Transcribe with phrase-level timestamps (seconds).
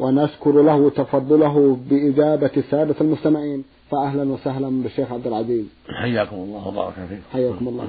[0.00, 3.64] ونشكر له تفضله بإجابة السادة المستمعين.
[3.90, 5.64] فأهلا وسهلا بالشيخ عبد العزيز.
[6.02, 7.22] حياكم الله وبارك فيكم.
[7.32, 7.88] حياكم الله.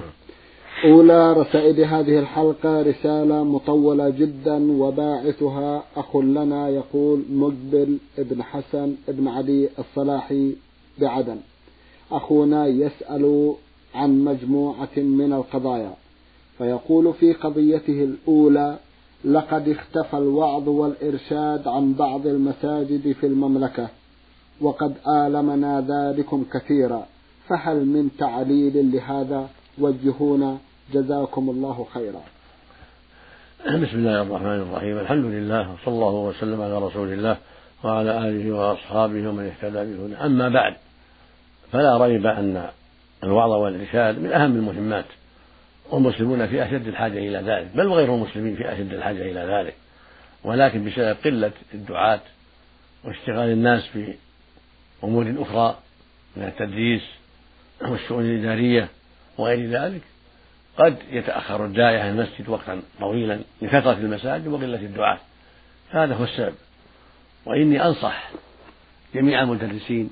[0.86, 9.28] أولى رسائل هذه الحلقة رسالة مطولة جدا وباعثها أخ لنا يقول مقبل ابن حسن ابن
[9.28, 10.56] علي الصلاحي
[11.02, 11.38] بعدن.
[12.12, 13.54] أخونا يسأل
[13.96, 15.94] عن مجموعة من القضايا.
[16.58, 18.78] فيقول في قضيته الأولى
[19.26, 23.88] لقد اختفى الوعظ والإرشاد عن بعض المساجد في المملكة
[24.62, 27.06] وقد آلمنا ذلكم كثيرا
[27.50, 30.58] فهل من تعليل لهذا؟ وجهونا
[30.94, 32.22] جزاكم الله خيرا.
[33.66, 34.98] بسم الله الرحمن الرحيم.
[34.98, 37.38] الحمد لله وصلى الله وسلم على رسول الله
[37.84, 40.74] وعلى آله وأصحابه ومن اهتدى بهدى أما بعد
[41.72, 42.70] فلا ريب أن
[43.24, 45.06] الوعظ والإرشاد من أهم المهمات
[45.92, 49.76] والمسلمون في أشد الحاجة إلى ذلك بل وغير المسلمين في أشد الحاجة إلى ذلك
[50.44, 52.22] ولكن بسبب قلة الدعاة
[53.04, 54.14] واشتغال الناس في
[55.04, 55.80] أمور أخرى
[56.36, 57.02] من التدريس
[57.82, 58.88] والشؤون الإدارية
[59.38, 60.02] وغير ذلك
[60.78, 65.20] قد يتأخر الداعية عن المسجد وقتا طويلا لكثرة المساجد وقلة الدعاة.
[65.90, 66.56] هذا هو السبب.
[67.46, 68.32] وإني أنصح
[69.16, 70.10] جميع المدرسين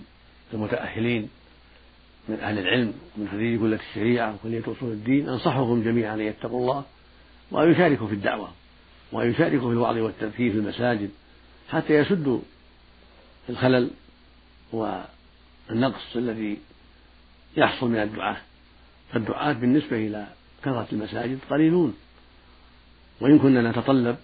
[0.54, 1.30] المتأهلين
[2.30, 6.84] من أهل العلم من خريج كلية الشريعة وكلية أصول الدين أنصحهم جميعا أن يتقوا الله
[7.52, 8.52] وأن يشاركوا في الدعوة
[9.12, 11.10] وأن يشاركوا في الوعظ والتذكير في المساجد
[11.70, 12.40] حتى يسدوا
[13.50, 13.90] الخلل
[14.72, 16.58] والنقص الذي
[17.58, 18.38] يحصل من الدعاة.
[19.14, 20.28] فالدعاة بالنسبة إلى
[20.62, 21.94] كثرة المساجد قليلون.
[23.22, 24.18] وإن كنا نتطلب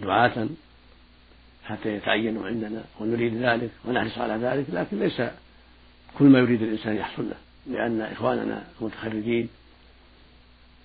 [0.00, 0.48] دعاة
[1.64, 5.22] حتى يتعينوا عندنا ونريد ذلك ونحرص على ذلك لكن ليس
[6.18, 7.36] كل ما يريد الإنسان يحصل له
[7.66, 9.48] لأن إخواننا المتخرجين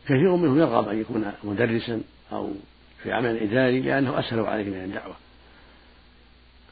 [0.05, 2.01] كثير منهم يرغب أن يكون مدرسا
[2.31, 2.51] أو
[3.03, 5.15] في عمل إداري لأنه أسهل عليه من الدعوة.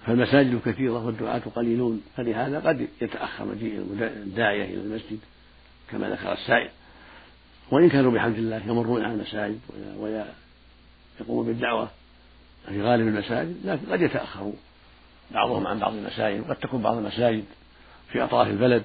[0.05, 5.19] فالمساجد كثيرة والدعاة قليلون فلهذا قد يتأخر مجيء الداعية إلى المسجد
[5.91, 6.69] كما ذكر السائل.
[7.71, 9.59] وإن كانوا بحمد الله يمرون على المساجد
[9.97, 11.89] ويقومون بالدعوة
[12.65, 14.53] في غالب المساجد لكن قد يتأخروا
[15.31, 17.43] بعضهم عن بعض المساجد وقد تكون بعض المساجد
[18.11, 18.83] في أطراف البلد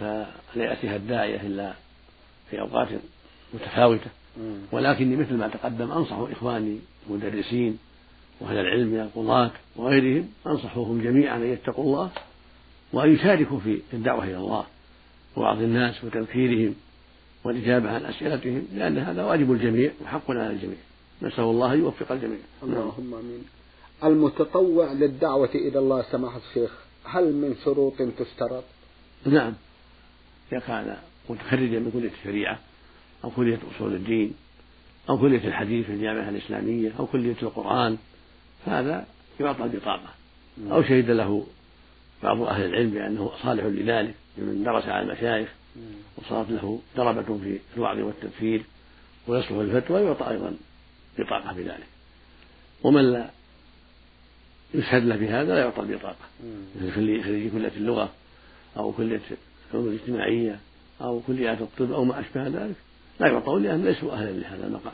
[0.00, 1.72] فلا يأتيها الداعية إلا
[2.50, 2.88] في أوقات
[3.54, 4.10] متفاوتة.
[4.72, 6.78] ولكني مثل ما تقدم أنصح إخواني
[7.10, 7.78] المدرسين
[8.40, 12.10] وأهل العلم من القضاة وغيرهم أنصحهم جميعا أن يتقوا الله
[12.92, 14.64] وأن يشاركوا في الدعوة إلى الله
[15.36, 16.74] ووعظ الناس وتذكيرهم
[17.44, 20.76] والإجابة عن أسئلتهم لأن هذا واجب الجميع وحق على الجميع.
[21.22, 22.38] نسأل الله أن يوفق الجميع.
[22.62, 23.44] اللهم آمين.
[24.04, 26.87] المتطوع للدعوة إلى الله سماحة الشيخ.
[27.10, 28.64] هل من شروط تشترط؟
[29.26, 29.54] نعم.
[30.52, 30.96] إذا كان
[31.30, 32.58] متخرجا من كلية الشريعة
[33.24, 34.34] أو كلية أصول الدين
[35.10, 37.98] أو كلية الحديث في الجامعة الإسلامية أو كلية القرآن
[38.66, 39.06] فهذا
[39.40, 40.08] يعطى البطاقة
[40.70, 41.46] أو شهد له
[42.22, 45.48] بعض أهل العلم بأنه صالح لذلك ممن درس على المشايخ
[46.16, 48.62] وصارت له دربة في الوعظ والتذكير
[49.26, 50.56] ويصلح الفتوى يعطى أيضا
[51.18, 51.86] بطاقة بذلك.
[52.82, 53.30] ومن لا
[54.74, 56.16] يشهد له بهذا لا يعطى البطاقة
[56.76, 56.92] مثل
[57.22, 58.12] خريج كلية اللغة
[58.76, 59.20] أو كلية
[59.70, 60.60] العلوم الاجتماعية
[61.00, 62.76] أو كليات الطب أو ما أشبه ذلك
[63.20, 64.92] لا يعطون لأنهم ليسوا أهلا لهذا المقام.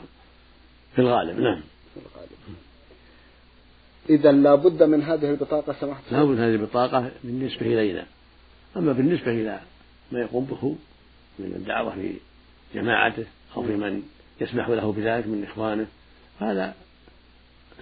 [0.95, 1.61] في الغالب نعم.
[1.93, 2.31] في الغالب.
[4.09, 6.03] إذا لا بد من هذه البطاقة سمحت.
[6.11, 8.05] لا بد من هذه البطاقة بالنسبة إلينا.
[8.77, 9.59] أما بالنسبة إلى
[10.11, 10.75] ما يقوم به
[11.39, 12.13] من الدعوة في
[12.75, 13.25] جماعته
[13.57, 14.03] أو في من
[14.41, 15.87] يسمح له بذلك من إخوانه
[16.39, 16.73] هذا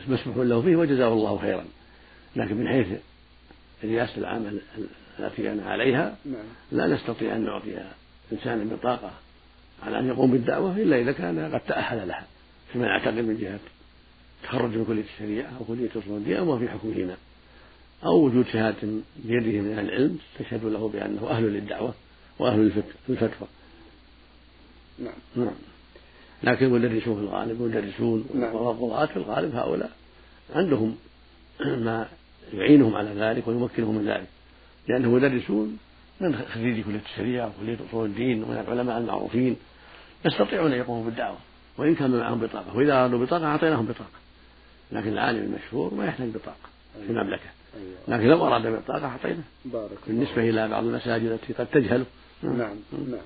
[0.08, 1.66] مسموح له فيه وجزاه الله خيرا.
[2.36, 2.88] لكن من حيث
[3.84, 4.60] الرئاسة العامة
[5.20, 6.46] التي أنا عليها نعم.
[6.72, 7.78] لا نستطيع أن نعطي
[8.32, 9.12] إنسانا بطاقة
[9.84, 12.28] على أن يقوم بالدعوة إلا إذا كان قد تأهل لها
[12.74, 13.60] فيما نعتقد من جهة
[14.44, 17.18] تخرج من كلية الشريعة أو كلية أصول الدين أو في حكمهما
[18.06, 18.88] أو وجود شهادة
[19.26, 21.94] بيده من أهل العلم تشهد له بأنه أهل للدعوة
[22.40, 23.48] وأهل للفتوى
[25.00, 25.56] نعم نعم
[26.44, 28.56] لكن المدرسون في الغالب المدرسون نعم.
[28.56, 29.92] والقضاة في الغالب هؤلاء
[30.56, 30.96] عندهم
[31.60, 32.08] ما
[32.54, 34.28] يعينهم على ذلك ويمكنهم من ذلك.
[34.88, 35.78] لأنهم مدرسون
[36.22, 39.56] من خريج كلية الشريعة وكلية أصول الدين ومن العلماء المعروفين
[40.26, 41.38] يستطيعون أن يقوموا بالدعوة
[41.78, 42.78] وإن كان معهم بطاقة.
[42.78, 44.24] وإذا أرادوا بطاقة أعطيناهم بطاقة.
[44.92, 46.70] لكن العالم المشهور ما يحتاج بطاقة
[47.08, 47.50] في مملكة
[48.08, 49.44] لكن لو أراد بالطاقة أعطيناه.
[49.66, 52.06] بارك بالنسبة إلى بعض المساجد التي قد تجهل.
[52.44, 53.20] نعم نعم.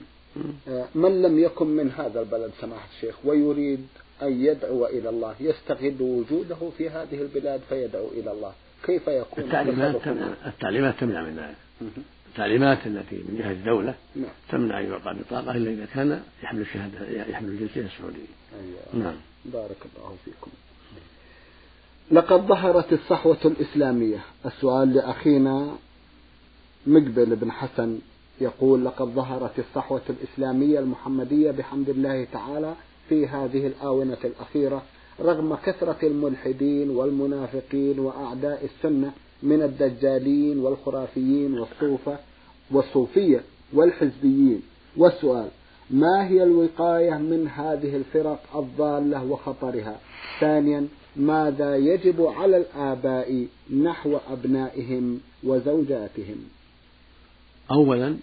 [0.68, 3.88] آه، من لم يكن من هذا البلد سماحة الشيخ ويريد
[4.22, 8.52] أن يدعو إلى الله يستغل وجوده في هذه البلاد فيدعو إلى الله.
[8.88, 11.56] كيف يكون التعليمات تمنع التعليمات تمنع من ذلك.
[12.30, 14.30] التعليمات التي من جهة الدولة نعم.
[14.50, 18.20] تمنع أن يعطى بطاقة إلا إذا كان يحمل الشهادة يحمل الجنسية السعودية
[18.62, 19.06] أيوة.
[19.06, 19.16] نعم.
[19.46, 20.52] بارك الله فيكم.
[22.12, 24.20] لقد ظهرت الصحوة الإسلامية.
[24.46, 25.78] السؤال لأخينا
[26.88, 28.00] مقبل بن حسن
[28.42, 32.76] يقول لقد ظهرت الصحوة الإسلامية المحمدية بحمد الله تعالى
[33.10, 34.84] في هذه الآونة الأخيرة
[35.22, 39.12] رغم كثرة الملحدين والمنافقين وأعداء السنة
[39.44, 42.18] من الدجالين والخرافيين والصوفة
[42.72, 43.42] والصوفية
[43.74, 44.62] والحزبيين.
[44.98, 45.48] والسؤال
[45.90, 50.00] ما هي الوقاية من هذه الفرق الضالة وخطرها؟
[50.40, 53.48] ثانيا ماذا يجب على الآباء
[53.84, 56.38] نحو أبنائهم وزوجاتهم؟
[57.72, 58.18] أولا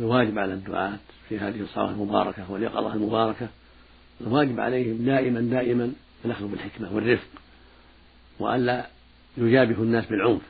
[0.00, 0.98] الواجب على الدعاة
[1.28, 3.48] في هذه الصلاة المباركة واليقظة المباركة
[4.20, 5.92] الواجب عليهم دائما دائما
[6.24, 7.28] الأخذ بالحكمة والرفق
[8.38, 8.86] وألا
[9.36, 10.42] يجابه الناس بالعنف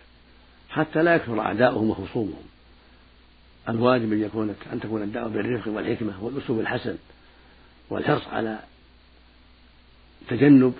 [0.70, 2.42] حتى لا يكثر أعداؤهم وخصومهم.
[3.68, 6.96] الواجب أن يكون أن تكون الدعوة بالرفق والحكمة والأسلوب الحسن
[7.90, 8.58] والحرص على
[10.28, 10.74] تجنب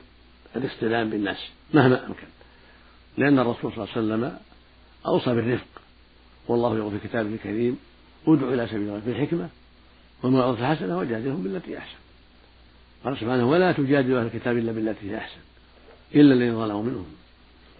[0.57, 1.39] الاستلام بالناس
[1.75, 2.27] مهما أمكن.
[3.17, 4.39] لأن الرسول صلى الله عليه وسلم
[5.07, 5.67] أوصى بالرفق
[6.49, 7.79] والله يقول في كتابه الكريم
[8.29, 9.49] ادع إلى سبيل الله بالحكمة
[10.23, 12.04] والموعظة الحسنة وجادلهم بالتي أحسن.
[13.05, 15.41] قال سبحانه ولا تجادلوا أهل الكتاب إلا بالتي هي أحسن
[16.15, 17.07] إلا الذين ظلموا منهم.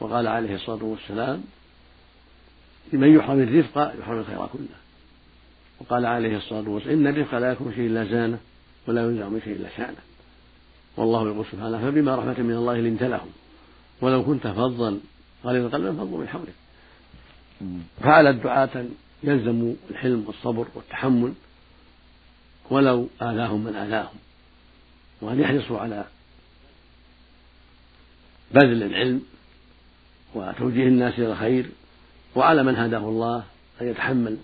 [0.01, 1.45] وقال عليه الصلاة والسلام
[2.93, 4.79] لمن يحرم الرفق يحرم الخير كله.
[5.81, 8.39] وقال عليه الصلاة والسلام إن الرفق لا يكون شيء إلا زانة
[8.89, 9.97] ولا ينزع من شيء إلا شأنة.
[10.97, 13.29] والله يقول سبحانه فبما رحمة من الله لنت لهم
[14.01, 15.01] ولو كنت فظا
[15.45, 16.55] غليظ القلب انفضوا من حولك.
[18.01, 18.85] فعلى الدعاة
[19.23, 21.33] يلزم الحلم والصبر والتحمل
[22.71, 24.17] ولو آذاهم من آذاهم.
[25.21, 26.05] وأن يحرصوا على
[28.55, 29.23] بذل العلم
[30.35, 31.67] وتوجيه الناس إلى الخير
[32.35, 33.45] وعلى من هداه الله
[33.81, 34.37] أن يتحمل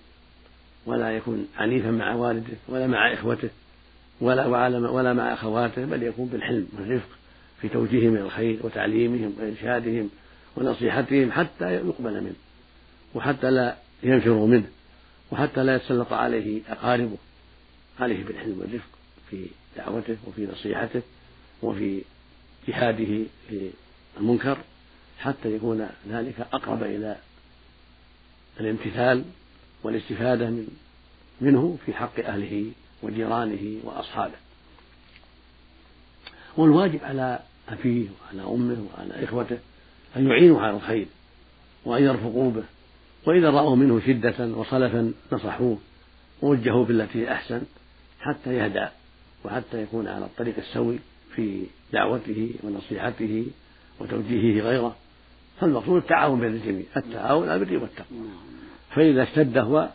[0.87, 3.49] ولا يكون عنيفا مع والده ولا مع إخوته
[4.21, 4.47] ولا
[4.91, 7.09] ولا مع أخواته بل يكون بالحلم والرفق
[7.61, 10.11] في توجيههم إلى الخير وتعليمهم وإرشادهم
[10.57, 12.35] ونصيحتهم حتى يقبل منه
[13.15, 14.69] وحتى لا ينفروا منه
[15.31, 17.17] وحتى لا يتسلط عليه أقاربه
[18.01, 18.89] عليه بالحلم والرفق
[19.31, 19.47] في
[19.77, 21.03] دعوته وفي نصيحته
[21.63, 22.03] وفي
[22.69, 23.71] جهاده في
[24.17, 24.59] المنكر
[25.19, 27.17] حتى يكون ذلك أقرب إلى
[28.61, 29.25] الامتثال
[29.83, 30.69] والاستفادة من
[31.41, 32.73] منه في حق أهله
[33.03, 34.35] وجيرانه وأصحابه.
[36.57, 37.39] والواجب على
[37.69, 39.59] أبيه وعلى أمه وعلى إخوته
[40.17, 41.07] أن يعينوا على الخير
[41.85, 42.65] وأن يرفقوا به
[43.27, 45.79] وإذا رأوا منه شدة وصلفا نصحوه
[46.43, 47.63] ووجهوه بالتي أحسن
[48.21, 48.89] حتى يهدى
[49.45, 50.99] وحتى يكون على الطريق السوي
[51.35, 53.47] في دعوته ونصيحته
[54.01, 54.97] وتوجيهه غيره
[55.61, 58.19] فالمقصود التعاون بين الجميع التعاون على البر والتقوى.
[58.91, 59.89] فإذا اشتد هو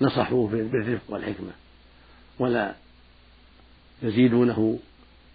[0.00, 1.50] نصحوه بالرفق والحكمة
[2.38, 2.74] ولا
[4.02, 4.78] يزيدونه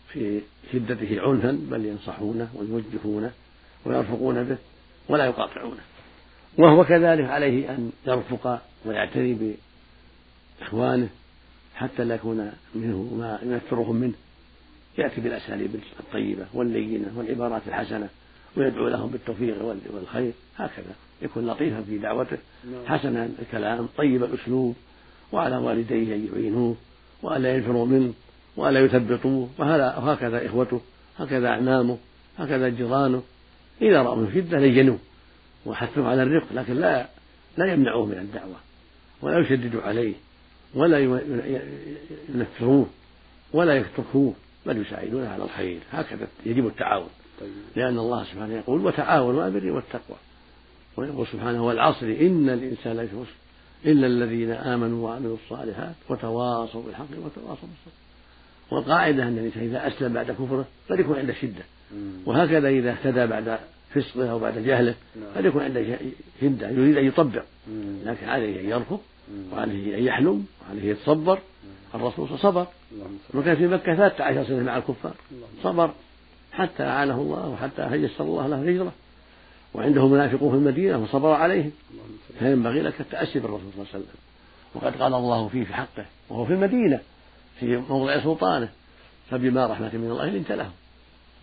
[0.10, 0.42] في
[0.74, 3.31] شدته عنفا بل ينصحونه ويوجهونه
[3.86, 4.57] ويرفقون به
[5.10, 5.81] ولا يقاطعونه.
[6.57, 9.55] وهو كذلك عليه أن يرفق ويعتني
[10.62, 11.10] بإخوانه
[11.75, 14.13] حتى لا يكون منه ما ينفرهم منه.
[14.98, 18.10] يأتي بالأساليب الطيبة واللينة والعبارات الحسنة
[18.58, 19.56] ويدعو لهم بالتوفيق
[19.94, 20.32] والخير.
[20.58, 22.38] هكذا يكون لطيفا في دعوته.
[22.72, 22.86] نعم.
[22.86, 24.75] حسنا الكلام طيب الأسلوب
[25.32, 26.75] وعلى والديه أن يعينوه
[27.22, 28.13] وألا ينفروا منه
[28.58, 30.82] وألا يثبطوه وهكذا إخوته
[31.20, 31.98] هكذا أعمامه
[32.38, 33.24] هكذا جيرانه.
[33.82, 35.00] إذا رأوا من شدة لينوه.
[35.65, 37.08] وحثوا على الرفق لكن لا
[37.58, 38.56] لا يمنعوه من الدعوة
[39.22, 40.13] ولا يشددوا عليه.
[40.75, 41.00] ولا
[42.30, 42.88] ينفروه
[43.53, 44.34] ولا يتركوه
[44.65, 45.80] بل يساعدونه على الخير.
[45.92, 47.10] هكذا يجب التعاون.
[47.42, 47.50] طيب.
[47.75, 50.18] لأن الله سبحانه يقول وتعاونوا على البر والتقوى.
[50.98, 53.34] ويقول سبحانه والعصر إن الإنسان لفي خسر
[53.86, 57.94] إلا الذين آمنوا وعملوا الصالحات وتواصوا بالحق وتواصوا بالصبر.
[58.72, 61.63] والقاعدة أن الإنسان إذا أسلم بعد كفره فليكن عند شدة.
[62.25, 63.60] وهكذا إذا اهتدى بعد
[63.94, 65.34] فسقه أو بعد جهله نعم.
[65.36, 65.98] فليكن عند
[66.42, 67.44] شدة يريد أن يطبق.
[68.06, 69.00] لكن عليه أن يرفض
[69.51, 71.39] وعليه أن يحلم؟ وعليه يتصبر
[71.96, 72.68] الرسول صبر.
[73.34, 75.13] وكان في مكة ثلاثة عشر سنة مع الكفار.
[75.63, 75.92] صبر.
[76.51, 78.94] حتى أعانه الله وحتى يسر الله له الهجرة.
[79.74, 81.72] وعنده منافقون في المدينة وصبر عليهم.
[82.39, 84.15] فينبغي لك التأسي بالرسول صلى الله عليه وسلم.
[84.75, 87.00] وقد قال الله فيه في حقه وهو في المدينة
[87.60, 88.70] في موضع سلطانه.
[89.30, 90.72] فبما رحمة من الله لنت لهم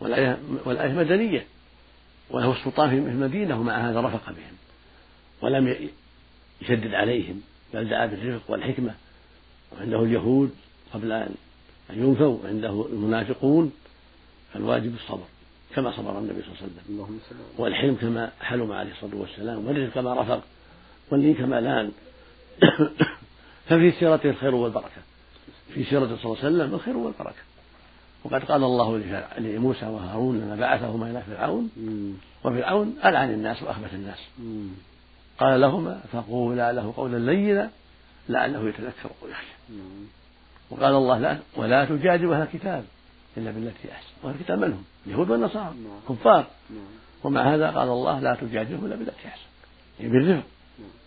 [0.01, 1.45] والآية, والآية مدنية.
[2.31, 4.57] وله السلطان في المدينة ومع هذا رفق بهم.
[5.43, 5.89] ولم
[6.63, 7.41] يشدد عليهم.
[7.75, 8.95] بل دعا بالرفق والحكمة
[9.73, 10.51] وعنده اليهود
[10.95, 11.35] قبل أن
[11.91, 13.73] ينفوا عنده المنافقون
[14.53, 15.25] فالواجب الصبر
[15.75, 17.39] كما صبر النبي صلى الله عليه وسلم.
[17.59, 20.43] والحلم كما حلم عليه الصلاة والسلام والرفق كما رفق
[21.11, 21.91] واللين كما لأن.
[23.69, 25.03] ففي سيرته الخير والبركة.
[25.75, 27.43] في سيرته صلى الله عليه وسلم الخير والبركة.
[28.25, 28.99] وقد قال الله
[29.39, 31.71] لموسى وهارون لما بعثهما إلى فرعون
[32.45, 34.19] وفرعون ألعن الناس وأخبث الناس.
[35.41, 37.71] قال لهما فقولا له قولا لينا
[38.29, 39.55] لعله يتذكر ويخشى.
[40.71, 42.85] وقال الله لا ولا تجادلوا أهل الكتاب
[43.37, 44.13] إلا بالتي أحسن.
[44.23, 45.75] وأهل الكتاب من هم؟ اليهود والنصارى
[46.09, 46.47] كفار.
[47.25, 49.47] ومع هذا قال الله لا تجادلوا إلا بالتي أحسن.
[50.01, 50.47] يعني بالرفق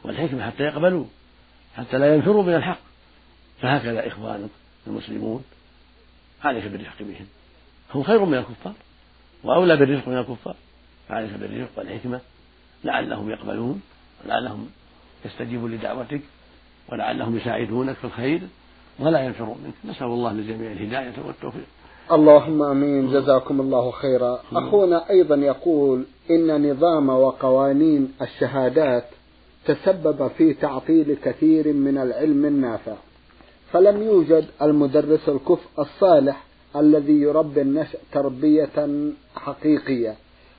[0.04, 1.06] والحكمة حتى يقبلوا
[1.76, 2.80] حتى لا ينفروا من الحق.
[3.62, 4.50] فهكذا إخوانك
[4.88, 5.44] المسلمون
[6.44, 7.28] عليك بالرفق بهم.
[7.96, 8.74] هم خير من الكفار
[9.44, 10.56] وأولى بالرفق من الكفار
[11.10, 12.22] فعليك بالرفق والحكمة
[12.84, 13.82] لعلهم يقبلون.
[14.26, 14.68] ولعلهم
[15.26, 16.22] يستجيبوا لدعوتك
[16.92, 18.42] ولعلهم يساعدونك في الخير
[19.00, 19.96] ولا ينفرون منك.
[19.96, 21.66] نسأل الله للجميع الهداية والتوفيق.
[22.12, 23.12] اللهم آمين.
[23.14, 24.40] جزاكم الله خيرا.
[24.54, 29.06] أخونا أيضا يقول إن نظام وقوانين الشهادات
[29.66, 32.96] تسبب في تعطيل كثير من العلم النافع
[33.72, 36.44] فلم يوجد المدرس الكفء الصالح
[36.76, 40.16] الذي يربي النشء تربية حقيقية.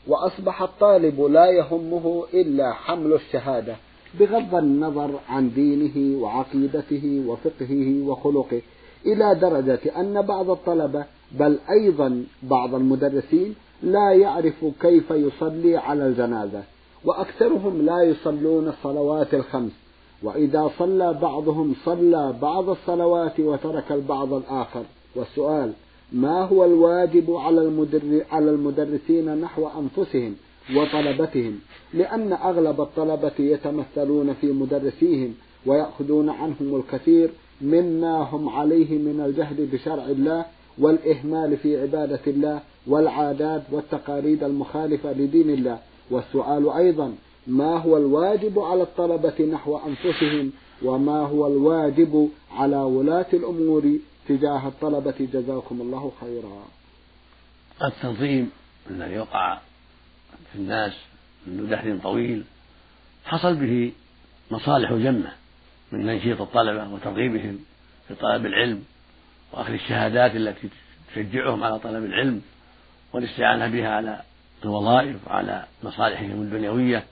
[0.06, 3.76] وأصبح الطالب لا يهمه إلا حمل الشهادة
[4.20, 8.62] بغض النظر عن دينه وعقيدته وفقهه وخلقه
[9.06, 16.62] إلى درجة أن بعض الطلبة بل أيضا بعض المدرسين لا يعرف كيف يصلي على الجنازة
[17.04, 19.72] وأكثرهم لا يصلون الصلوات الخمس
[20.22, 24.82] وإذا صلى بعضهم صلى بعض الصلوات وترك البعض الآخر.
[25.16, 25.72] والسؤال
[26.12, 27.86] ما هو الواجب على
[28.30, 30.34] على المدرسين نحو أنفسهم
[30.76, 31.58] وطلبتهم؟
[31.94, 35.34] لأن أغلب الطلبة يتمثلون في مدرسيهم
[35.66, 37.30] ويأخذون عنهم الكثير
[37.60, 40.44] مما هم عليه من الجهل بشرع الله
[40.78, 45.78] والإهمال في عبادة الله والعادات والتقاليد المخالفة لدين الله.
[46.10, 47.14] والسؤال أيضا
[47.46, 50.50] ما هو الواجب على الطلبة نحو أنفسهم
[50.82, 56.64] وما هو الواجب على ولاة الأمور تجاه الطلبة جزاكم الله خيرا.
[57.82, 58.50] التنظيم
[58.90, 59.58] الذي وقع
[60.52, 60.92] في الناس
[61.46, 62.44] منذ دهر طويل
[63.24, 63.92] حصل به
[64.50, 65.32] مصالح جمة
[65.92, 67.58] من تنشيط الطلبة وترغيبهم
[68.08, 68.84] في طلب العلم
[69.52, 70.68] وأخذ الشهادات التي
[71.08, 72.42] تشجعهم على طلب العلم
[73.12, 74.22] والاستعانة بها على
[74.64, 77.04] الوظائف وعلى مصالحهم الدنيوية.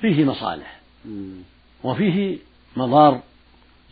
[0.00, 0.80] فيه مصالح.
[1.84, 2.38] وفيه
[2.76, 3.20] مضار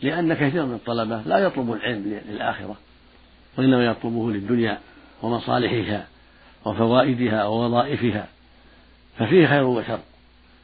[0.01, 2.75] لأن كثيرا من الطلبة لا يطلب العلم للآخرة
[3.57, 4.79] وإنما يطلبه للدنيا
[5.21, 6.07] ومصالحها
[6.65, 8.27] وفوائدها ووظائفها
[9.17, 9.99] ففيه خير وشر.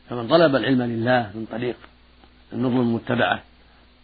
[0.10, 1.76] فمن طلب العلم لله من طريق
[2.54, 3.42] النظم المتبعة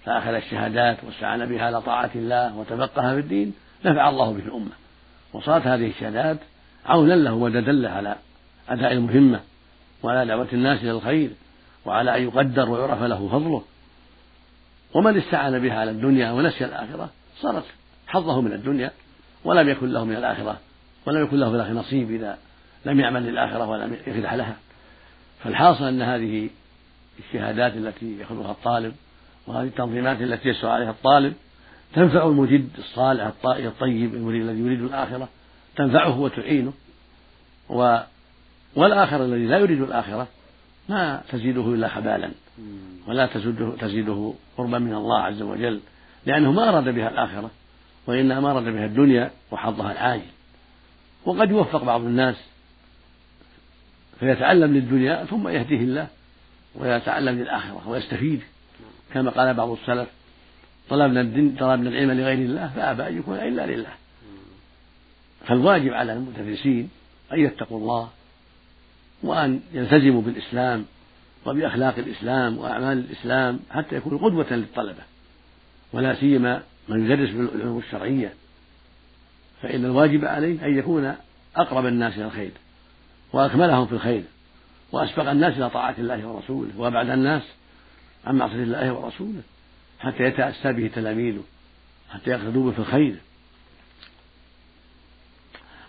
[0.05, 3.53] فأخذ الشهادات واستعان بها على طاعة الله وتفقه في الدين
[3.85, 4.71] نفع الله به الأمة.
[5.33, 6.37] وصارت هذه الشهادات
[6.85, 8.15] عونا له وددا له على
[8.69, 9.39] أداء المهمة
[10.03, 11.29] وعلى دعوة الناس إلى الخير
[11.85, 13.63] وعلى أن يقدر ويعرف له فضله.
[14.93, 17.09] ومن استعان بها على الدنيا ونسي الآخرة
[17.39, 17.63] صارت
[18.07, 18.91] حظه من الدنيا
[19.43, 20.59] ولم يكن له من الآخرة
[21.05, 22.37] ولم يكن له في الآخرة نصيب إذا
[22.85, 24.55] لم يعمل للآخرة ولم يفلح لها.
[25.43, 26.49] فالحاصل أن هذه
[27.19, 28.93] الشهادات التي يأخذها الطالب
[29.47, 31.33] وهذه التنظيمات التي يسعى عليها الطالب
[31.93, 35.29] تنفع المجد الصالح الطيب المريد الذي يريد الآخرة
[35.75, 36.73] تنفعه وتعينه.
[37.69, 37.97] و
[38.75, 40.27] والآخر الذي لا يريد الآخرة
[40.89, 42.31] ما تزيده إلا خبالا.
[43.07, 45.79] ولا تزيده, تزيده قربا من الله عز وجل
[46.25, 47.51] لأنه ما أراد بها الآخرة
[48.07, 50.31] وإنما أراد بها الدنيا وحظها العاجل.
[51.25, 52.35] وقد يوفق بعض الناس
[54.19, 56.07] فيتعلم للدنيا ثم يهديه الله
[56.75, 58.41] ويتعلم للآخرة ويستفيد.
[59.13, 60.09] كما قال بعض السلف
[60.89, 63.93] طلبنا الدين طلبنا العلم لغير الله فأبى أن يكون إلا لله.
[65.47, 66.89] فالواجب على المدرسين
[67.33, 68.09] أن يتقوا الله
[69.23, 70.85] وأن يلتزموا بالإسلام
[71.45, 75.03] وبأخلاق الإسلام وأعمال الإسلام حتى يكونوا قدوة للطلبة
[75.93, 78.33] ولا سيما من يدرس بالعلوم الشرعية.
[79.61, 81.15] فإن الواجب عليه أن يكون
[81.55, 82.51] أقرب الناس إلى الخير
[83.33, 84.23] وأكملهم في الخير
[84.91, 87.43] وأسبق الناس إلى طاعة الله ورسوله وأبعد الناس
[88.25, 89.41] عن معصية الله ورسوله
[89.99, 91.43] حتى يتأسى به تلاميذه
[92.09, 93.15] حتى يقصدوا به في الخير.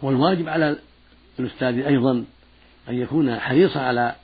[0.02, 0.76] والواجب على
[1.38, 2.24] الأستاذ أيضا
[2.88, 4.14] أن يكون حريصا على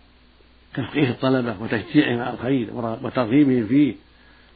[0.75, 2.69] تفقيه الطلبة وتشجيعهم على الخير
[3.03, 3.95] وترغيبهم فيه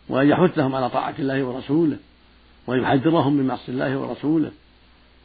[0.09, 1.97] وأن يحثهم على طاعة الله ورسوله
[2.66, 4.50] ويحذرهم من معصية الله ورسوله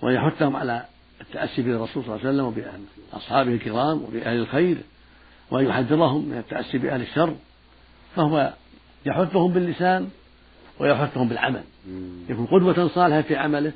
[0.01, 0.85] ويحثهم على
[1.19, 2.45] بالتأسي بالرسول صلى الله عليه وسلم
[3.13, 4.77] وبأصحابه الكرام وبأهل الخير
[5.51, 7.35] وأن يحذرهم من التأسي بأهل الشر.
[8.15, 8.53] فهو
[9.05, 10.09] يحثهم باللسان
[10.79, 11.63] ويحثهم بالعمل.
[12.29, 13.71] يكون قدوة صالحة في عمله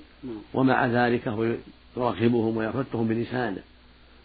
[0.54, 1.56] ومع ذلك هو
[1.98, 3.62] يراقبهم ويحثهم بلسانه.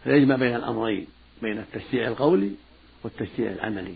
[0.04, 1.06] فيجمع بين الأمرين
[1.42, 2.50] بين التشجيع القولي
[3.04, 3.94] والتشجيع العملي.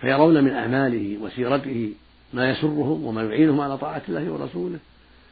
[0.00, 1.92] فيرون من أعماله وسيرته
[2.32, 4.78] ما يسرهم وما يعينهم على طاعة الله ورسوله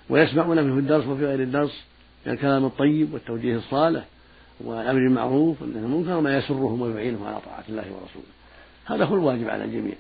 [0.09, 1.85] ويسمعون منه في الدرس وفي غير الدرس
[2.27, 4.05] من الكلام الطيب والتوجيه الصالح
[4.61, 8.27] والأمر بالمعروف والنهي عن المنكر ما يسرهم ويعينهم على طاعة الله ورسوله.
[8.87, 9.95] هذا هو الواجب على الجميع.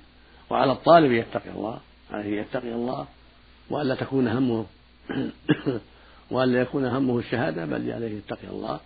[0.50, 1.80] وعلى الطالب يتقي الله
[2.10, 3.06] عليه يتقي الله
[3.70, 4.66] وألا تكون همه
[6.30, 8.80] وألا يكون همه الشهادة بل عليه يتقي الله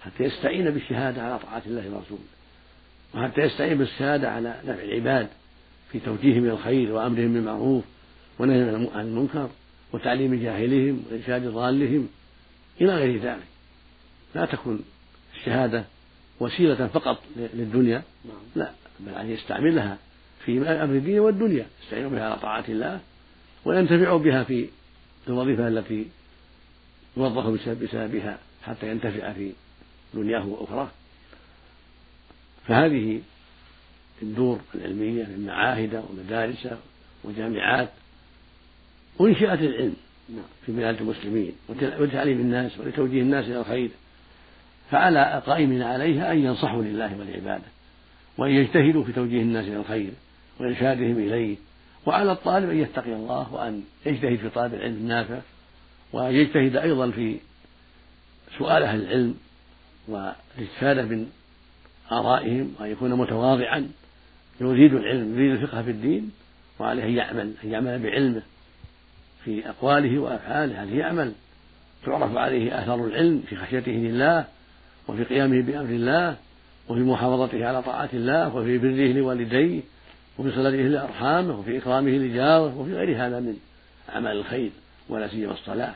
[0.00, 2.22] حتى يستعين بالشهادة على طاعة الله ورسوله.
[3.14, 5.28] وحتى يستعين بالشهادة على نفع العباد
[5.92, 7.84] في توجيههم إلى الخير وأمرهم بالمعروف
[8.38, 9.50] ونهيهم عن المنكر
[9.92, 12.08] وتعليم جاهلهم وإرشاد ضالهم
[12.80, 13.46] إلى غير ذلك.
[14.34, 14.80] لا تكون
[15.36, 15.84] الشهادة
[16.40, 18.02] وسيلة فقط للدنيا.
[18.56, 19.98] لا بل أن يستعملها
[20.44, 21.66] في أمر الدين والدنيا.
[21.82, 23.00] يستعين بها على طاعة الله
[23.64, 24.68] وينتفع بها في
[25.28, 26.06] الوظيفة التي
[27.16, 29.52] يوظف بسببها حتى ينتفع في
[30.14, 30.88] دنياه وأخراه
[32.68, 33.20] فهذه
[34.22, 36.68] الدور العلمية من معاهد ومدارس
[37.24, 37.88] وجامعات
[39.20, 39.96] أنشئت للعلم
[40.28, 40.44] نعم.
[40.66, 43.90] في بلاد المسلمين وتعليم الناس ولتوجيه الناس إلى الخير
[44.90, 47.64] فعلى القائمين عليها أن ينصحوا لله ولعباده
[48.38, 50.10] وأن يجتهدوا في توجيه الناس إلى الخير
[50.60, 51.56] وإرشادهم إليه
[52.06, 55.38] وعلى الطالب أن يتقي الله وأن يجتهد في طلب العلم النافع
[56.12, 57.36] وأن يجتهد أيضا في
[58.58, 59.34] سؤال أهل العلم
[60.08, 61.30] والاستفادة من
[62.12, 63.88] آرائهم وأن يكون متواضعا.
[64.60, 66.30] يريد العلم يريد الفقه في الدين
[66.78, 68.42] وعليه أن يعمل أن يعمل بعلمه
[69.44, 70.82] في أقواله وأفعاله.
[70.82, 71.32] هل يعمل
[72.06, 74.44] تعرف عليه آثار العلم في خشيته لله
[75.08, 76.36] وفي قيامه بأمر الله
[76.88, 79.80] وفي محافظته على طاعة الله وفي بره لوالديه
[80.38, 83.56] وفي صلته لأرحامه وفي إكرامه لجاره وفي غير هذا من
[84.14, 84.70] أعمال الخير
[85.08, 85.94] ولا سيما الصلاة.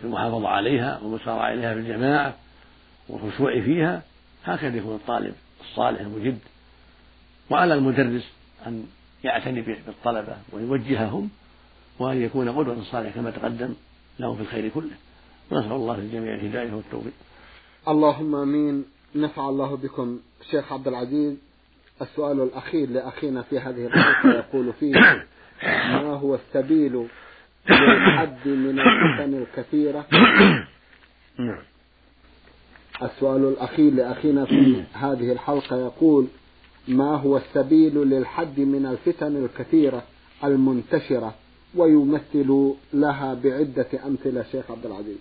[0.00, 2.34] في المحافظة عليها والمسارعة إليها في الجماعة
[3.08, 4.02] والخشوع فيها
[4.44, 5.34] هكذا يكون الطالب.
[5.60, 6.38] الصالح المجد
[7.50, 8.32] وعلى المدرس
[8.66, 8.86] أن
[9.24, 11.30] يعتني بالطلبة ويوجههم
[11.98, 13.74] وأن يكون قدوة صالحة كما تقدم
[14.18, 14.96] له في الخير كله.
[15.50, 17.12] ونسأل الله للجميع الهداية والتوفيق.
[17.88, 18.84] اللهم آمين.
[19.14, 20.20] نفع الله بكم.
[20.50, 21.36] شيخ عبد العزيز
[22.02, 24.92] السؤال الأخير لأخينا في هذه الحلقة يقول فيه
[25.62, 27.06] ما هو السبيل
[27.70, 30.06] للحد من الفتن الكثيرة؟
[31.38, 31.62] نعم.
[33.02, 36.26] السؤال الأخير لأخينا في هذه الحلقة يقول
[36.88, 40.02] ما هو السبيل للحد من الفتن الكثيرة
[40.44, 41.34] المنتشرة
[41.74, 45.16] ويمثل لها بعدة أمثلة شيخ عبد العزيز؟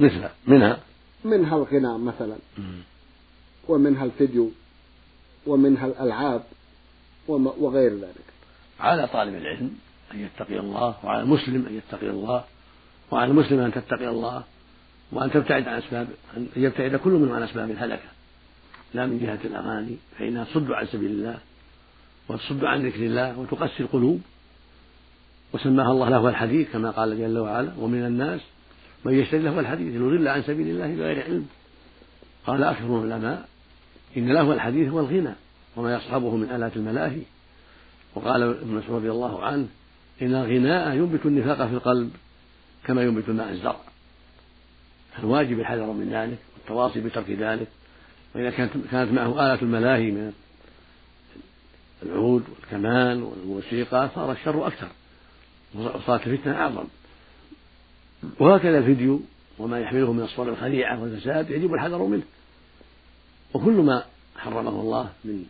[0.00, 0.78] مثل منها
[1.24, 1.56] منها.
[1.56, 2.36] الغناء مثلا.
[3.68, 4.50] ومنها الفيديو.
[5.46, 6.42] ومنها الألعاب.
[7.28, 8.26] وغير ذلك.
[8.80, 9.70] على طالب العلم
[10.14, 12.44] أن يتقي الله وعلى المسلم أن يتقي الله
[13.10, 14.44] وعلى المسلم أن تتقي الله.
[15.12, 18.08] وأن تبتعد عن أسباب أن يبتعد كل منهم عن أسباب الهلكة.
[18.94, 21.38] لا من جهة الأغاني فإنها تصد عن سبيل الله
[22.28, 24.20] وتصد عن ذكر الله وتقسي القلوب.
[25.52, 28.40] وسماها الله له الحديث كما قال جل وعلا ومن الناس
[29.04, 31.46] من يشتري له الحديث ليضل عن سبيل الله بغير علم
[32.46, 33.48] قال أكثر العلماء
[34.16, 35.32] إن له الحديث هو الغنى
[35.76, 37.22] وما يصحبه من آلات الملاهي
[38.14, 39.66] وقال ابن مسعود رضي الله عنه
[40.22, 42.10] إن الغناء ينبت النفاق في القلب
[42.84, 43.80] كما ينبت الماء الزرع
[45.16, 47.68] فالواجب الحذر من ذلك والتواصي بترك ذلك.
[48.34, 50.32] وإذا كانت كانت معه آلة الملاهي من
[52.02, 54.88] العود والكمان والموسيقى صار الشر أكثر.
[55.74, 56.84] وصارت الفتنة أعظم.
[58.40, 59.20] وهكذا الفيديو
[59.58, 62.22] وما يحمله من الصور الخليعة والفساد يجب الحذر منه.
[63.54, 64.04] وكل ما
[64.36, 65.46] حرمه الله من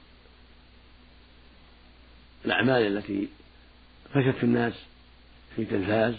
[2.44, 3.28] الأعمال التي
[4.14, 4.74] فشت في الناس
[5.56, 6.14] في تلفاز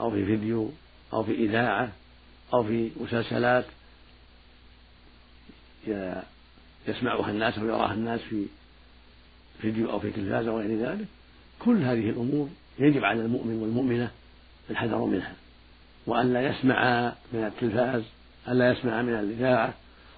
[0.00, 0.70] أو في فيديو
[1.12, 1.92] أو في إذاعة
[2.52, 3.64] أو في مسلسلات
[6.88, 8.46] يسمعها الناس أو يراها الناس في
[9.60, 11.06] فيديو أو في تلفاز أو غير ذلك
[11.58, 14.10] كل هذه الأمور يجب على المؤمن والمؤمنة
[14.70, 15.32] الحذر منها.
[16.06, 18.02] وأن لا يسمع من التلفاز
[18.48, 19.74] ألا يسمع من الإذاعة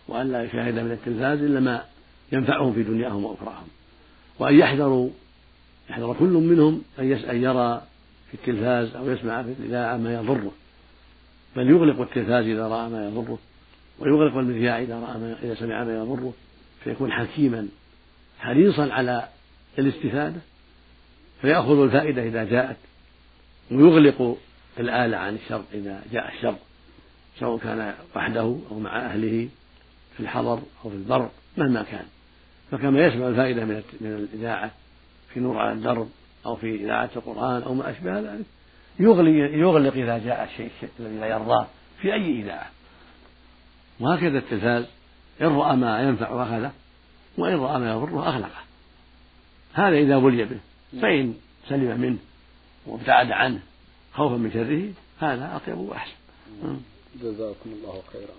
[0.08, 1.84] وأن لا يشاهد من التلفاز إلا ما
[2.32, 3.68] ينفعهم في دنياهم وأخراهم.
[4.38, 5.10] وأن يحذروا
[5.90, 7.82] يحذر كل منهم أن يرى
[8.30, 10.52] في التلفاز أو يسمع في الإذاعة ما يضره.
[11.56, 13.38] بل يغلق التلفاز إذا رأى ما يضره
[13.98, 16.32] ويغلق المذياع إذا رأى ما إذا سمع ما يضره
[16.84, 17.68] فيكون حكيما
[18.38, 19.28] حريصا على
[19.78, 20.40] الاستفادة
[21.42, 22.76] فيأخذ الفائدة إذا جاءت
[23.70, 24.38] ويغلق
[24.80, 26.56] الآلة عن الشر إذا جاء الشر
[27.40, 29.48] سواء كان وحده أو مع أهله
[30.16, 32.04] في الحضر أو في البر مهما كان.
[32.70, 34.70] فكما يسمع الفائدة من من الإذاعة
[35.34, 36.08] في نور على الدرب
[36.46, 38.46] أو في إذاعة القرآن أو ما أشبه ذلك
[39.00, 41.66] يغلي يغلق إذا جاء الشيء الذي لا يرضاه
[42.00, 42.70] في أي إذاعة.
[44.00, 44.84] وهكذا التلفاز
[45.40, 46.72] إن رأى ما ينفع أخذه
[47.38, 48.60] وإن رأى ما يضره أغلقه.
[49.72, 50.58] هذا إذا بلي به
[51.02, 51.34] فإن
[51.68, 52.18] سلم منه
[52.86, 53.60] وابتعد عنه
[54.12, 54.92] خوفا من شره
[55.28, 56.14] هذا أطيب وأحسن.
[57.22, 58.34] جزاكم الله خيرا.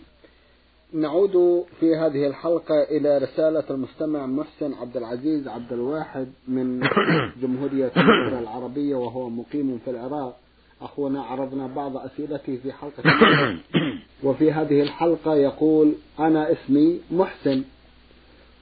[0.93, 6.79] نعود في هذه الحلقة إلى رسالة المستمع محسن عبد العزيز عبد الواحد من
[7.41, 10.37] جمهورية مصر العربية وهو مقيم في العراق.
[10.85, 13.03] أخونا عرضنا بعض أسئلته في حلقة
[14.23, 17.63] وفي هذه الحلقة يقول أنا اسمي محسن.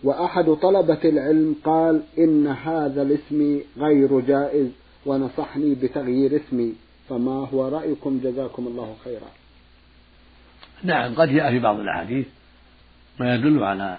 [0.03, 4.67] وأحد طلبة العلم قال إن هذا الاسم غير جائز
[5.05, 6.73] ونصحني بتغيير اسمي.
[7.09, 9.27] فما هو رأيكم؟ جزاكم الله خيرا.
[10.83, 12.25] نعم قد جاء في بعض الأحاديث
[13.19, 13.97] ما يدل على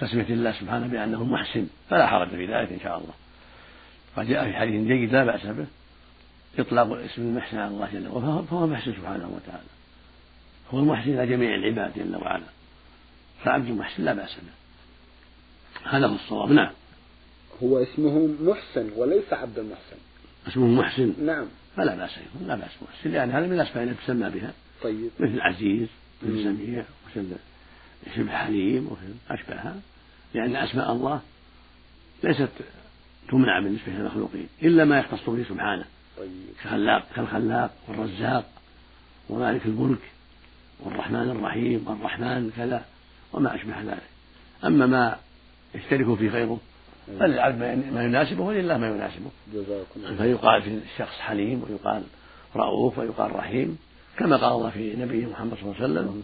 [0.00, 3.14] تسمية الله سبحانه بأنه محسن فلا حرج في ذلك إن شاء الله.
[4.16, 5.66] قد جاء في حديث جيد لا بأس به.
[6.58, 9.68] إطلاق اسم المحسن على الله جل وعلا فهو محسن سبحانه وتعالى.
[10.70, 12.46] هو المحسن إلى جميع العباد جل وعلا.
[13.44, 14.56] فعبد محسن لا بأس به.
[15.90, 16.52] هذا هو الصواب.
[16.52, 16.72] نعم.
[17.62, 19.96] هو اسمه محسن وليس عبد المحسن.
[20.48, 21.14] اسمه محسن.
[21.26, 21.46] نعم.
[21.76, 22.10] فلا بأس
[22.46, 24.52] لا بأس محسن لأن هذا من الأسماء التي تسمى بها.
[24.82, 25.10] طيب.
[25.20, 25.88] مثل عزيز
[26.22, 27.26] مثل سميع مثل
[28.06, 29.76] اسم حليم ومثل أشبهها.
[30.34, 31.20] لأن أسماء الله
[32.24, 32.48] ليست
[33.28, 35.84] تمنع بالنسبة للمخلوقين إلا ما يختص به سبحانه.
[36.64, 38.44] كخلاق كالخلاق والرزاق
[39.28, 39.98] ومالك الملك
[40.80, 42.84] والرحمن الرحيم والرحمن كذا
[43.32, 44.02] وما أشبه ذلك.
[44.64, 45.16] أما ما
[45.74, 46.60] يشترك في غيره
[47.18, 47.58] فللعبد
[47.92, 49.30] ما يناسبه ولله ما يناسبه.
[50.16, 52.02] فيقال في الشخص حليم ويقال
[52.56, 53.78] رؤوف ويقال رحيم
[54.18, 56.22] كما قال الله في نبيه محمد صلى الله عليه وسلم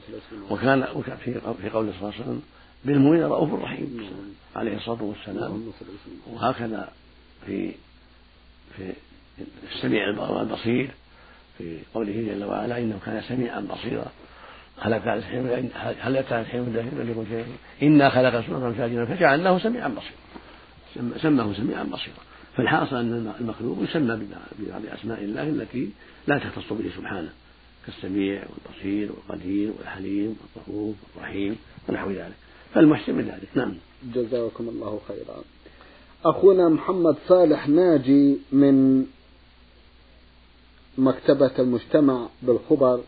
[0.51, 0.85] وكان
[1.25, 2.43] في في قوله صلى الله عليه وسلم
[2.85, 4.11] بالمؤمن رؤوف رحيم
[4.57, 5.73] عليه الصلاة والسلام.
[6.33, 6.93] وهكذا
[7.47, 7.73] في
[8.77, 8.93] في
[9.75, 10.91] السميع البصير
[11.59, 14.07] في قوله جل وعلا إنه كان سميعا بصيرا.
[14.87, 17.45] الحين هل أتى الحين يقول
[17.83, 21.19] إنا خلق سورة فاجرا فجعلناه سميعا بصيرا.
[21.19, 22.17] سماه سميعا بصيرا.
[22.57, 24.21] فالحاصل أن المخلوق يسمى
[24.59, 25.91] ببعض أسماء الله التي
[26.27, 27.29] لا تختص به سبحانه.
[27.87, 31.57] كالسميع والبصير والقدير والحليم والرؤوف والرحيم
[31.89, 32.37] ونحو ذلك.
[32.75, 33.49] فالمحسن من ذلك.
[33.55, 33.75] نعم.
[34.15, 35.43] جزاكم الله خيرا.
[36.25, 39.07] أخونا محمد صالح ناجي من
[40.99, 43.01] مكتبة المجتمع بالخبر.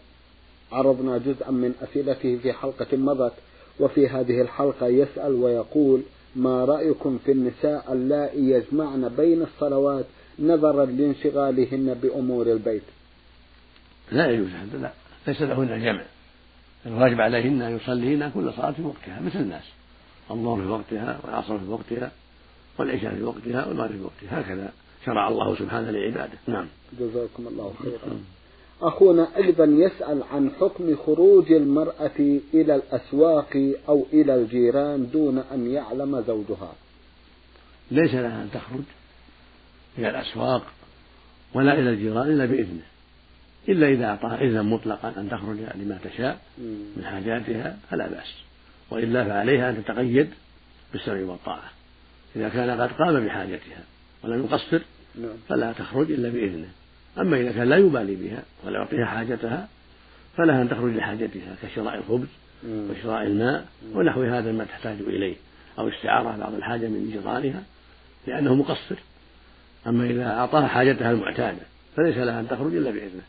[0.73, 3.33] عرضنا جزءا من أسئلته في حلقة مضت
[3.81, 6.03] وفي هذه الحلقة يسأل ويقول
[6.37, 10.05] ما رأيكم في النساء اللائي يجمعن بين الصلوات
[10.39, 12.83] نظرا لانشغالهن بأمور البيت؟
[14.13, 14.93] لا يجوز هذا لا.
[15.27, 16.05] ليس لهن جمع.
[16.87, 19.65] الواجب عليهن أن يصلين كل صلاة في وقتها مثل الناس.
[20.31, 22.13] الظهر في وقتها والعصر في وقتها
[22.79, 24.73] والعشاء في وقتها والمغرب في وقتها هكذا.
[25.07, 26.39] شرع الله سبحانه لعباده.
[26.47, 26.67] نعم.
[27.01, 28.21] جزاكم الله خيرا.
[28.83, 36.25] أخونا أيضا يسأل عن حكم خروج المرأة إلى الأسواق أو إلى الجيران دون أن يعلم
[36.27, 36.73] زوجها.
[37.91, 38.85] ليس لها أن تخرج
[39.99, 40.63] إلى الأسواق
[41.55, 42.83] ولا إلى الجيران إلا بإذنه.
[43.69, 46.41] إلا إذا أعطاها إذنا مطلقا أن تخرج لما تشاء
[46.97, 48.35] من حاجاتها فلا بأس.
[48.91, 50.31] وإلا فعليها أن تتقيد
[50.93, 51.71] بالسمع والطاعة.
[52.37, 53.85] إذا كان قد قام بحاجتها
[54.25, 54.81] ولم يقصر.
[55.49, 56.69] فلا تخرج إلا بإذنه.
[57.19, 59.69] أما إذا كان لا يبالي بها ولا يعطيها حاجتها
[60.37, 62.29] فلها أن تخرج لحاجتها كشراء الخبز
[62.69, 65.35] وشراء الماء ونحو هذا ما تحتاج إليه
[65.79, 67.63] أو استعارة بعض الحاجة من جيرانها
[68.27, 68.97] لأنه مقصر.
[69.87, 71.63] أما إذا أعطاها حاجتها المعتادة
[71.97, 73.23] فليس لها أن تخرج إلا بإذنه.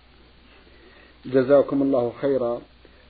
[1.26, 2.62] جزاكم الله خيرا.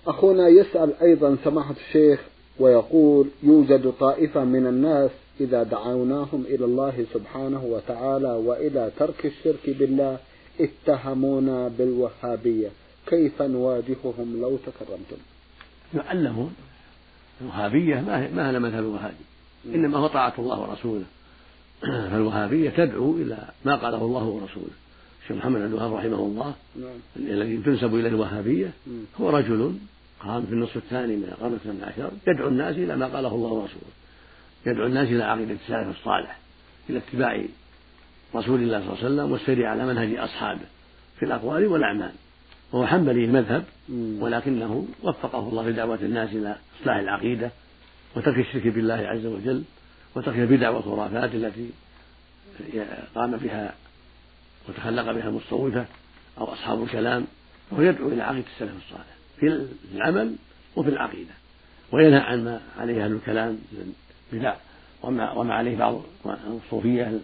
[0.08, 2.20] أخونا يسأل أيضا سماحة الشيخ
[2.60, 10.18] ويقول يوجد طائفة من الناس إذا دعوناهم إلى الله سبحانه وتعالى وإلى ترك الشرك بالله
[10.60, 12.70] اتهمونا بالوهابية.
[13.08, 15.18] كيف نواجههم لو تكرمتم؟
[15.94, 16.56] يعلمون.
[17.42, 19.26] الوهابية ما ما هي مذهب الوهابي؟
[19.66, 21.06] إنما هو طاعة الله ورسوله.
[21.82, 24.76] فالوهابية تدعو إلى ما قاله الله ورسوله.
[25.24, 27.00] الشيخ محمد عبد الوهاب رحمه الله نعم.
[27.18, 28.72] الذي تنسب إليه الوهابية
[29.22, 29.76] هو رجل
[30.20, 33.92] قام في النصف الثاني من القرن الثامن عشر يدعو الناس إلى ما قاله الله ورسوله.
[34.66, 36.38] يدعو الناس إلى عقيدة السلف الصالح
[36.90, 37.42] إلى اتباع
[38.36, 40.66] رسول الله صلى الله عليه وسلم والسير على منهج أصحابه
[41.20, 42.12] في الأقوال والأعمال.
[42.72, 43.64] وهو حنبلي المذهب
[44.20, 47.52] ولكنه وفقه الله لدعوة الناس إلى إصلاح العقيدة
[48.16, 49.64] وترك الشرك بالله عز وجل
[50.16, 51.70] وترك البدع والخرافات التي
[53.16, 53.74] قام بها
[54.70, 55.86] وتخلق بها المتصوفة
[56.38, 57.26] أو أصحاب الكلام
[57.72, 60.36] وهو يدعو إلى عقيدة السلف الصالح في العمل
[60.76, 61.32] وفي العقيدة.
[61.92, 63.94] وينهى عن ما عليه أهل الكلام من
[64.34, 64.56] البدع
[65.04, 66.02] وما, وما عليه بعض
[66.48, 67.20] الصوفية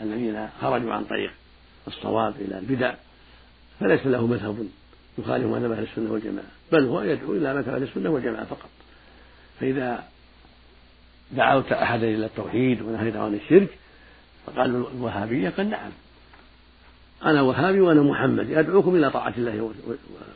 [0.00, 1.30] الذين خرجوا عن طريق
[1.88, 2.94] الصواب إلى البدع.
[3.80, 4.68] فليس له مذهب
[5.18, 6.46] يخالف مذهب أهل السنة والجماعة.
[6.72, 8.68] بل هو يدعو إلى مذهب أهل السنة والجماعة فقط.
[9.60, 10.04] فإذا
[11.32, 13.68] دعوت أحدا إلى التوحيد ونهيته عن الشرك
[14.46, 15.90] فقال الوهابية قال نعم.
[17.24, 19.72] أنا وهابي وأنا محمد أدعوكم إلى طاعة الله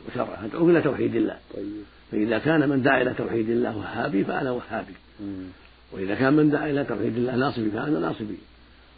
[0.07, 1.37] وشرعه أدعوكم إلى توحيد الله.
[1.53, 1.83] طيب.
[2.11, 4.93] فإذا كان من دعا إلى توحيد الله وهابي فأنا وهابي.
[5.91, 8.37] وإذا كان من دعا إلى توحيد الله ناصبي فأنا ناصبي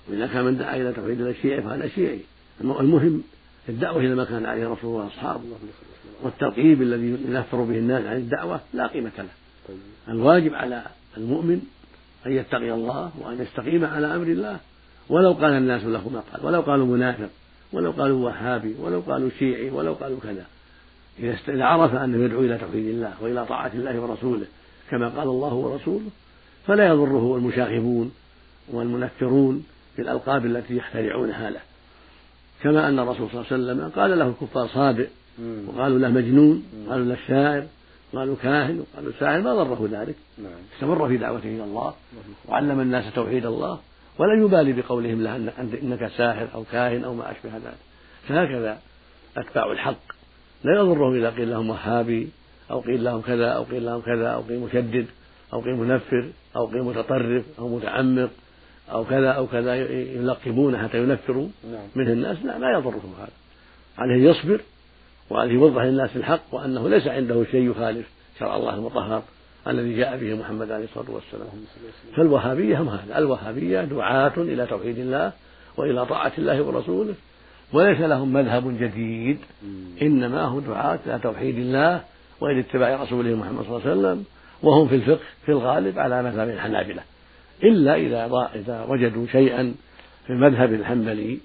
[0.10, 2.20] وإذا كان من دعا إلى توحيد الله شيعي فأنا شيعي
[2.62, 3.24] المهم
[3.70, 5.42] الدعوة إلى ما كان عليه رسول الله وأصحابه
[6.24, 9.30] والترغيب الذي ينفر به الناس عن الدعوة لا قيمة له.
[10.08, 10.84] الواجب على
[11.18, 11.62] المؤمن
[12.26, 14.60] أن يتقي الله وأن يستقيم على أمر الله.
[15.10, 17.30] ولو قال الناس له ما قال ولو قالوا منافق
[17.74, 20.46] ولو قالوا وهابي ولو قالوا شيعي ولو قالوا كذا.
[21.50, 24.46] إذا عرف أنه يدعو إلى توحيد الله وإلى طاعة الله ورسوله
[24.90, 26.10] كما قال الله ورسوله
[26.68, 28.12] فلا يضره المشاغبون
[28.70, 29.66] والمنفرون
[29.98, 31.60] بالألقاب التي يخترعونها له.
[32.64, 35.08] كما أن الرسول صلى الله عليه وسلم قال له الكفار صابئ
[35.68, 37.66] وقالوا له مجنون قالوا له شاعر
[38.14, 40.16] قالوا كاهن وقالوا ساحر ما ضره ذلك.
[40.38, 40.52] نعم.
[40.76, 41.94] استمر في دعوته إلى الله
[42.48, 43.80] وعلم الناس توحيد الله
[44.18, 45.36] ولا يبالي بقولهم له
[45.84, 47.78] إنك ساحر أو كاهن أو ما أشبه ذلك.
[48.28, 48.80] فهكذا
[49.38, 50.06] أتباع الحق.
[50.64, 52.30] لا يضرهم إذا قيل لهم وهابي
[52.72, 55.06] أو قيل لهم كذا أو قيل لهم كذا أو قيل مشدد.
[55.54, 58.30] أو قيل منفر أو قيل متطرف أو متعمق
[58.92, 59.76] أو كذا أو كذا
[60.16, 61.88] يلقبون حتى ينفروا نعم.
[61.96, 62.38] منه الناس.
[62.44, 63.32] لا لا يضرهم هذا.
[63.98, 64.62] عليه يصبر
[65.30, 68.10] وعليه يوضح للناس الحق وأنه ليس عنده شيء يخالف
[68.40, 69.24] شرع الله المطهر
[69.68, 71.48] الذي جاء به محمد عليه الصلاة والسلام.
[72.16, 73.18] فالوهابية هم هذا.
[73.18, 75.32] الوهابية دعاة إلى توحيد الله
[75.78, 77.14] وإلى طاعة الله ورسوله.
[77.74, 79.38] وليس لهم مذهب جديد.
[80.02, 82.02] إنما هم دعاة إلى توحيد الله
[82.42, 84.26] وإلى اتباع رسوله محمد صلى الله عليه وسلم.
[84.64, 87.04] وهم في الفقه في الغالب على مذهب الحنابلة.
[87.64, 89.76] إلا إذا إذا وجدوا شيئا
[90.26, 91.40] في المذهب الحنبلي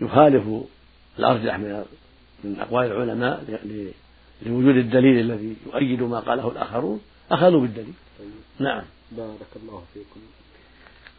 [0.00, 0.44] يخالف
[1.18, 1.84] الأرجح من
[2.44, 3.44] من أقوال العلماء
[4.46, 7.00] لوجود الدليل الذي يؤيد ما قاله الآخرون
[7.30, 7.94] أخذوا بالدليل.
[8.18, 8.28] طيب.
[8.58, 8.82] نعم.
[9.12, 10.20] بارك الله فيكم.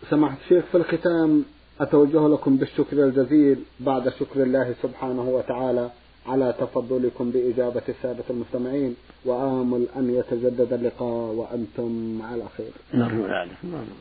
[0.09, 1.45] سماحة الشيخ في الختام
[1.79, 5.89] أتوجه لكم بالشكر الجزيل بعد شكر الله سبحانه وتعالى.
[6.31, 12.73] على تفضلكم بإجابة السادة المستمعين وآمل أن يتجدد اللقاء وأنتم على خير.
[12.93, 13.93] نرجو ذلك نرجو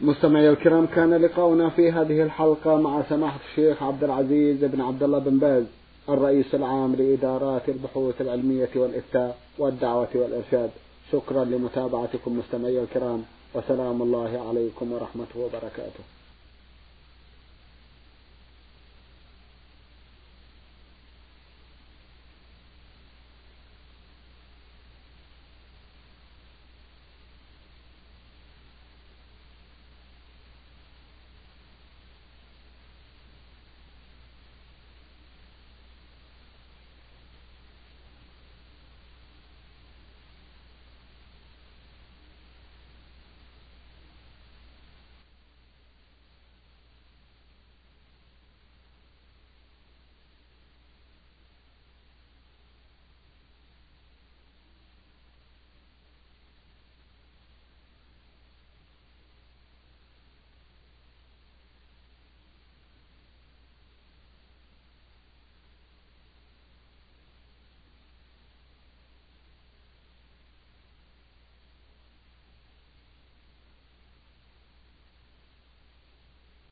[0.00, 5.18] مستمعي الكرام كان لقاؤنا في هذه الحلقة مع سماحة الشيخ عبد العزيز بن عبد الله
[5.18, 5.64] بن باز
[6.08, 10.70] الرئيس العام لإدارات البحوث العلمية والإفتاء والدعوة والإرشاد.
[11.12, 13.22] شكرا لمتابعتكم مستمعي الكرام
[13.54, 16.04] وسلام الله عليكم ورحمته وبركاته.